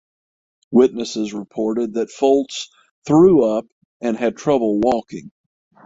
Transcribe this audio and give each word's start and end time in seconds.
Witnesses 0.71 1.31
reported 1.31 1.93
that 1.93 2.09
Foltz 2.09 2.69
threw 3.05 3.45
up 3.45 3.67
and 4.01 4.17
had 4.17 4.35
trouble 4.35 4.79
walking. 4.79 5.29